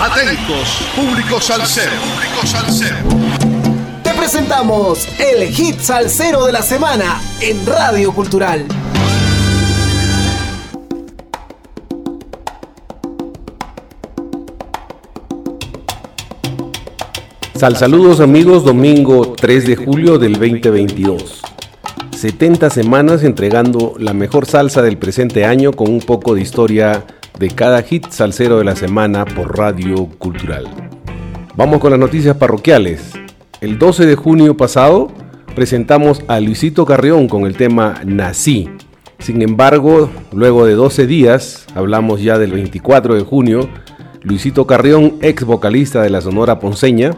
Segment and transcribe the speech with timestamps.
[0.00, 1.90] Atentos, público salsero.
[1.90, 2.96] Público salsero.
[4.04, 8.64] Te presentamos el hit salsero de la semana en Radio Cultural.
[17.56, 21.42] Sal saludos amigos, domingo 3 de julio del 2022.
[22.16, 27.04] 70 semanas entregando la mejor salsa del presente año con un poco de historia
[27.38, 30.66] de cada hit salsero de la semana por Radio Cultural.
[31.56, 33.12] Vamos con las noticias parroquiales.
[33.60, 35.08] El 12 de junio pasado
[35.54, 38.70] presentamos a Luisito Carrión con el tema Nací.
[39.18, 43.68] Sin embargo, luego de 12 días, hablamos ya del 24 de junio,
[44.22, 47.12] Luisito Carrión, ex vocalista de la Sonora Ponceña,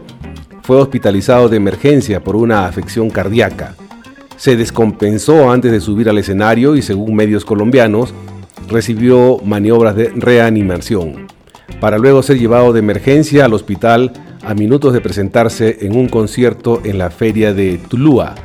[0.62, 3.74] fue hospitalizado de emergencia por una afección cardíaca.
[4.36, 8.14] Se descompensó antes de subir al escenario y según medios colombianos,
[8.70, 11.26] recibió maniobras de reanimación,
[11.80, 16.80] para luego ser llevado de emergencia al hospital a minutos de presentarse en un concierto
[16.84, 18.36] en la feria de Tulúa,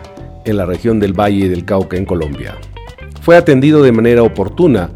[0.44, 2.56] en la región del Valle del Cauca, en Colombia.
[3.22, 4.90] Fue atendido de manera oportuna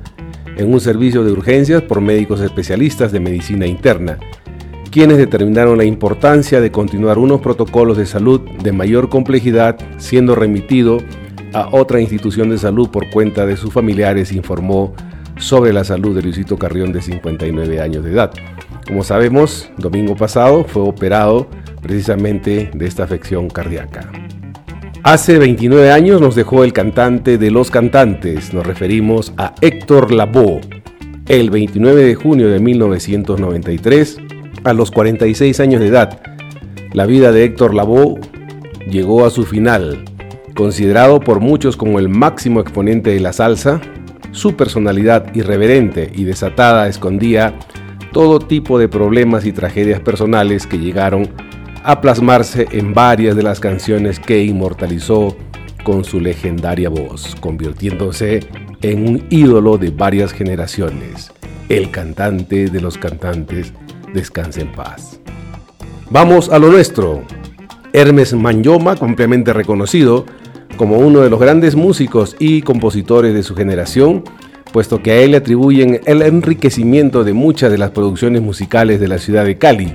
[0.57, 4.17] en un servicio de urgencias por médicos especialistas de medicina interna,
[4.91, 10.97] quienes determinaron la importancia de continuar unos protocolos de salud de mayor complejidad, siendo remitido
[11.53, 14.93] a otra institución de salud por cuenta de sus familiares, informó
[15.39, 18.31] sobre la salud de Luisito Carrión de 59 años de edad.
[18.87, 21.47] Como sabemos, domingo pasado fue operado
[21.81, 24.11] precisamente de esta afección cardíaca.
[25.03, 30.59] Hace 29 años nos dejó el cantante de los cantantes, nos referimos a Héctor Lavoe.
[31.27, 34.17] El 29 de junio de 1993,
[34.65, 36.21] a los 46 años de edad,
[36.91, 38.19] la vida de Héctor Lavoe
[38.89, 40.03] llegó a su final.
[40.53, 43.79] Considerado por muchos como el máximo exponente de la salsa,
[44.31, 47.57] su personalidad irreverente y desatada escondía
[48.11, 51.29] todo tipo de problemas y tragedias personales que llegaron
[51.83, 55.35] a plasmarse en varias de las canciones que inmortalizó
[55.83, 58.41] con su legendaria voz, convirtiéndose
[58.81, 61.31] en un ídolo de varias generaciones,
[61.69, 63.73] el cantante de los cantantes,
[64.13, 65.19] descanse en paz.
[66.09, 67.23] Vamos a lo nuestro.
[67.93, 70.25] Hermes Manyoma, completamente reconocido,
[70.79, 74.23] como uno de los grandes músicos y compositores de su generación,
[74.71, 79.09] puesto que a él le atribuyen el enriquecimiento de muchas de las producciones musicales de
[79.09, 79.93] la ciudad de Cali.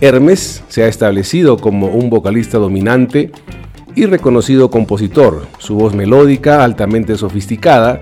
[0.00, 3.32] Hermes se ha establecido como un vocalista dominante
[3.96, 5.48] y reconocido compositor.
[5.58, 7.98] Su voz melódica, altamente sofisticada,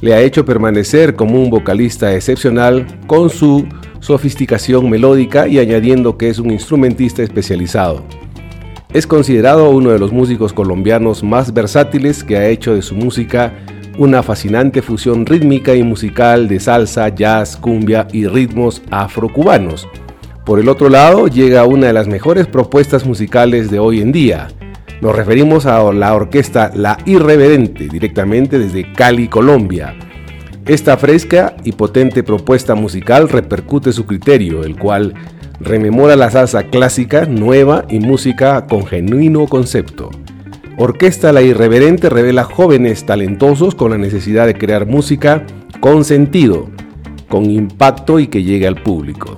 [0.00, 3.66] le ha hecho permanecer como un vocalista excepcional con su
[4.00, 8.21] sofisticación melódica y añadiendo que es un instrumentista especializado.
[8.92, 13.54] Es considerado uno de los músicos colombianos más versátiles que ha hecho de su música
[13.96, 19.88] una fascinante fusión rítmica y musical de salsa, jazz, cumbia y ritmos afrocubanos.
[20.44, 24.48] Por el otro lado, llega una de las mejores propuestas musicales de hoy en día.
[25.00, 29.94] Nos referimos a la orquesta La Irreverente, directamente desde Cali, Colombia.
[30.66, 35.14] Esta fresca y potente propuesta musical repercute su criterio, el cual
[35.62, 40.10] rememora la salsa clásica, nueva y música con genuino concepto.
[40.76, 45.44] Orquesta La Irreverente revela jóvenes talentosos con la necesidad de crear música
[45.80, 46.68] con sentido,
[47.28, 49.36] con impacto y que llegue al público.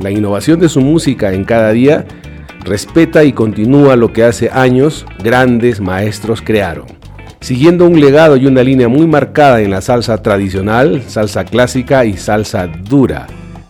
[0.00, 2.06] La innovación de su música en cada día
[2.64, 6.86] respeta y continúa lo que hace años grandes maestros crearon,
[7.40, 12.16] siguiendo un legado y una línea muy marcada en la salsa tradicional, salsa clásica y
[12.16, 13.26] salsa dura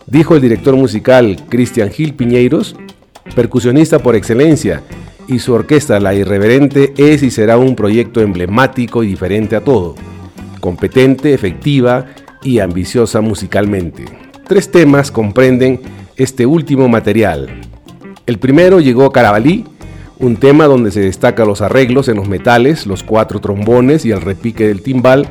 [0.07, 2.75] dijo el director musical Cristian Gil Piñeiros,
[3.35, 4.81] percusionista por excelencia,
[5.27, 9.95] y su orquesta La Irreverente es y será un proyecto emblemático y diferente a todo,
[10.59, 12.05] competente, efectiva
[12.43, 14.05] y ambiciosa musicalmente.
[14.47, 15.81] Tres temas comprenden
[16.17, 17.61] este último material.
[18.25, 19.65] El primero llegó Carabalí,
[20.19, 24.21] un tema donde se destaca los arreglos en los metales, los cuatro trombones y el
[24.21, 25.27] repique del timbal,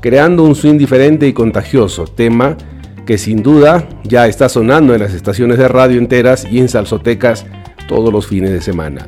[0.00, 2.56] creando un swing diferente y contagioso, tema
[3.06, 7.46] que sin duda ya está sonando en las estaciones de radio enteras y en salsotecas
[7.88, 9.06] todos los fines de semana.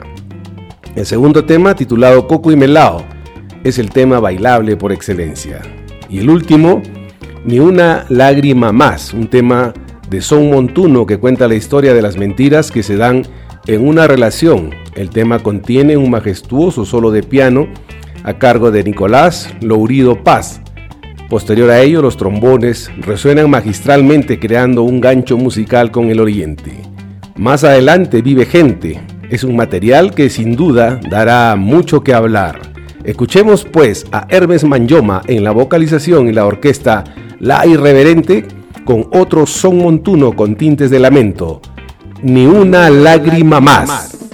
[0.95, 3.05] El segundo tema, titulado Coco y Melao,
[3.65, 5.61] es el tema bailable por excelencia.
[6.09, 6.83] Y el último,
[7.45, 9.73] Ni una lágrima más, un tema
[10.11, 13.23] de son montuno que cuenta la historia de las mentiras que se dan
[13.69, 14.71] en una relación.
[14.97, 17.69] El tema contiene un majestuoso solo de piano
[18.25, 20.61] a cargo de Nicolás Lourido Paz,
[21.29, 26.73] Posterior a ello, los trombones resuenan magistralmente creando un gancho musical con el oriente.
[27.35, 29.01] Más adelante vive gente.
[29.29, 32.61] Es un material que sin duda dará mucho que hablar.
[33.03, 37.03] Escuchemos pues a Hermes Manjoma en la vocalización y la orquesta
[37.41, 38.47] La Irreverente
[38.85, 41.61] con otro son montuno con tintes de lamento.
[42.23, 44.26] Ni una lágrima más.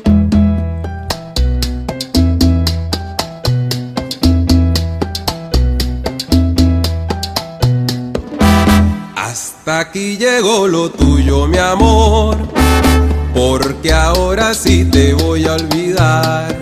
[9.83, 12.37] aquí llegó lo tuyo, mi amor.
[13.35, 16.57] Porque ahora sí te voy a olvidar.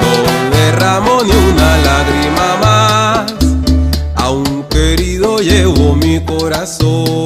[0.00, 0.10] No
[0.56, 3.34] derramo ni una lágrima más.
[4.14, 7.19] Aún querido llevo mi corazón.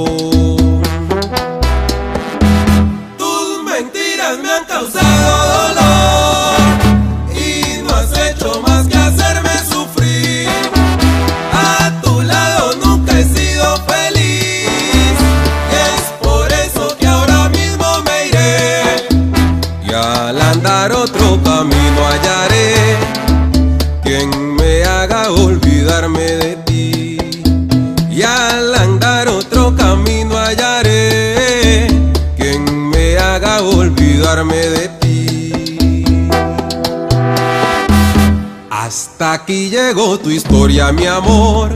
[39.14, 41.70] Hasta aquí llegó tu historia, mi amor.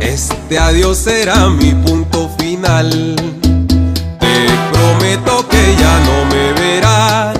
[0.00, 2.90] Este adiós será mi punto final.
[4.18, 7.38] Te prometo que ya no me verás,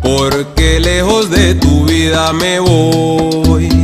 [0.00, 3.79] porque lejos de tu vida me voy.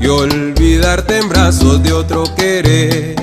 [0.00, 3.14] y olvidarte en brazos de otro querer.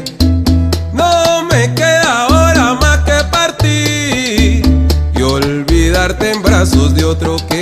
[0.94, 7.53] No me queda ahora más que partir y olvidarte en brazos de otro querer.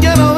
[0.00, 0.37] quiero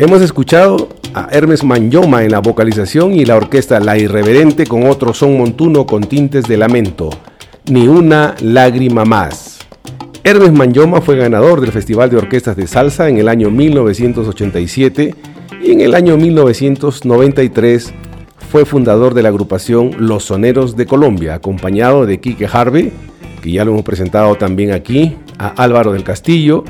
[0.00, 5.12] Hemos escuchado a Hermes Manyoma en la vocalización y la orquesta La Irreverente con otro
[5.12, 7.10] son montuno con tintes de lamento.
[7.68, 9.58] Ni una lágrima más.
[10.22, 15.16] Hermes Manyoma fue ganador del Festival de Orquestas de Salsa en el año 1987
[15.64, 17.92] y en el año 1993
[18.52, 22.92] fue fundador de la agrupación Los Soneros de Colombia, acompañado de Quique Harvey,
[23.42, 26.62] que ya lo hemos presentado también aquí, a Álvaro del Castillo,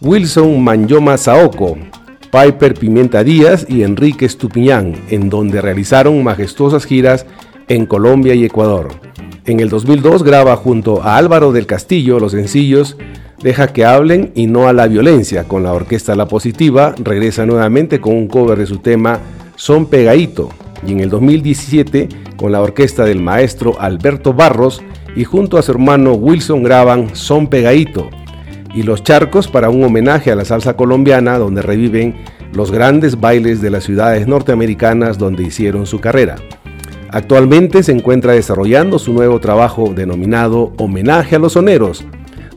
[0.00, 1.78] Wilson Manyoma Saoko,
[2.32, 7.26] Piper Pimienta Díaz y Enrique Estupiñán, en donde realizaron majestuosas giras
[7.68, 8.88] en Colombia y Ecuador.
[9.44, 12.96] En el 2002 graba junto a Álvaro del Castillo los sencillos
[13.42, 15.44] Deja que hablen y no a la violencia.
[15.44, 19.18] Con la orquesta La Positiva regresa nuevamente con un cover de su tema
[19.56, 20.48] Son Pegadito.
[20.86, 24.80] Y en el 2017 con la orquesta del maestro Alberto Barros
[25.16, 28.08] y junto a su hermano Wilson graban Son Pegadito
[28.74, 32.16] y Los Charcos para un homenaje a la salsa colombiana donde reviven
[32.52, 36.36] los grandes bailes de las ciudades norteamericanas donde hicieron su carrera.
[37.10, 42.04] Actualmente se encuentra desarrollando su nuevo trabajo denominado Homenaje a los Soneros,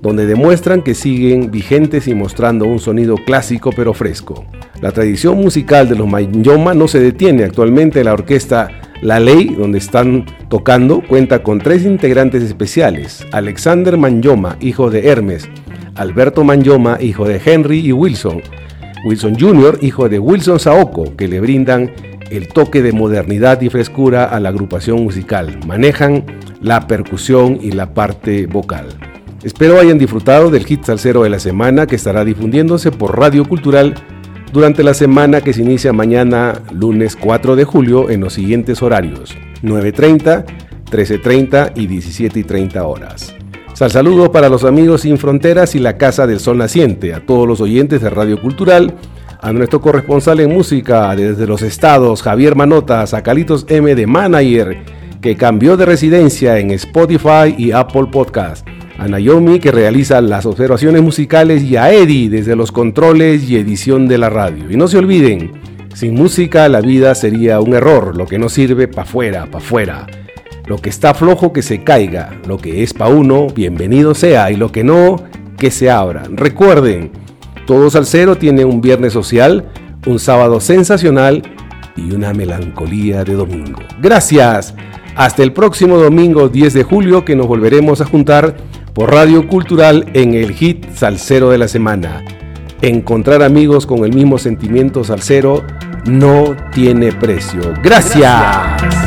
[0.02, 4.46] donde demuestran que siguen vigentes y mostrando un sonido clásico pero fresco.
[4.80, 7.44] La tradición musical de los Mayoma no se detiene.
[7.44, 8.70] Actualmente la orquesta
[9.02, 13.26] La Ley, donde están tocando, cuenta con tres integrantes especiales.
[13.32, 15.50] Alexander Manyoma, hijo de Hermes,
[15.96, 18.42] Alberto Manyoma, hijo de Henry y Wilson,
[19.06, 21.92] Wilson Jr., hijo de Wilson Saoko, que le brindan
[22.30, 25.60] el toque de modernidad y frescura a la agrupación musical.
[25.68, 26.26] Manejan
[26.62, 28.88] la percusión y la parte vocal.
[29.44, 33.94] Espero hayan disfrutado del hit salsero de la semana que estará difundiéndose por Radio Cultural
[34.52, 39.36] durante la semana que se inicia mañana lunes 4 de julio en los siguientes horarios
[39.62, 40.46] 9.30,
[40.90, 43.36] 13.30 y 17.30 horas.
[43.76, 47.46] Sal saludo para los amigos sin fronteras y la Casa del Sol Naciente, a todos
[47.46, 48.96] los oyentes de Radio Cultural,
[49.42, 54.78] a nuestro corresponsal en música desde los estados, Javier Manotas, a Calitos M de Manager,
[55.20, 58.66] que cambió de residencia en Spotify y Apple Podcast
[58.98, 64.08] a Naomi que realiza las observaciones musicales y a Eddie desde los controles y edición
[64.08, 64.72] de la radio.
[64.72, 65.52] Y no se olviden,
[65.94, 70.08] sin música la vida sería un error, lo que no sirve pa' fuera, pa' fuera.
[70.68, 74.56] Lo que está flojo que se caiga, lo que es pa' uno, bienvenido sea, y
[74.56, 75.18] lo que no,
[75.58, 76.24] que se abra.
[76.32, 77.12] Recuerden,
[77.68, 79.70] todo salsero tiene un viernes social,
[80.08, 81.44] un sábado sensacional
[81.96, 83.82] y una melancolía de domingo.
[84.02, 84.74] Gracias.
[85.16, 88.56] Hasta el próximo domingo 10 de julio que nos volveremos a juntar
[88.94, 92.24] por Radio Cultural en el hit Salsero de la Semana.
[92.82, 95.64] Encontrar amigos con el mismo sentimiento salsero
[96.06, 97.74] no tiene precio.
[97.82, 99.05] Gracias.